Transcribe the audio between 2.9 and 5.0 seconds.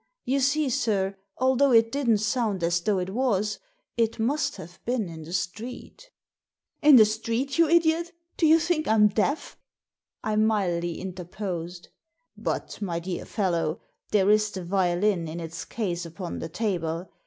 it was, it must have